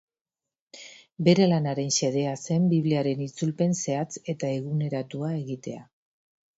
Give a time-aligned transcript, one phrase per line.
[1.27, 5.91] Bere lanaren xedea zen Bibliaren itzulpen zehatz eta eguneratua egitea.